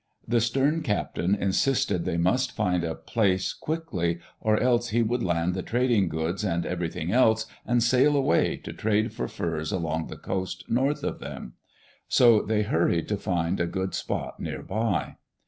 [0.27, 5.53] The stern captain insisted they must find a place quickly or else he would land
[5.53, 10.17] the trading goods and everything else, and sail away to trade for furs along the
[10.17, 11.53] coast north of them.
[12.07, 15.17] So they hurried to find a good spot near by.